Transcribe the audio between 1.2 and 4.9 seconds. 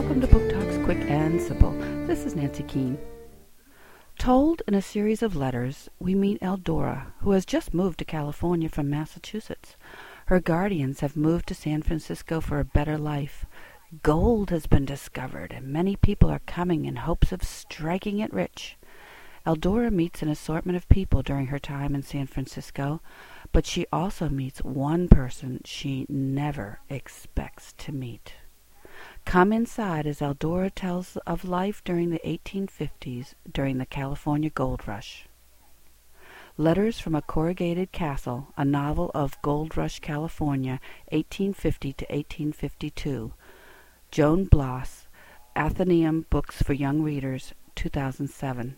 Simple. This is Nancy Keane. Told in a